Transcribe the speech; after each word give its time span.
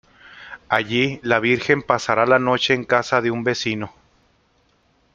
Allí 0.67 1.19
la 1.21 1.39
Virgen 1.39 1.83
pasará 1.83 2.25
la 2.25 2.39
noche 2.39 2.73
en 2.73 2.85
casa 2.85 3.21
de 3.21 3.29
un 3.29 3.43
vecino. 3.43 3.93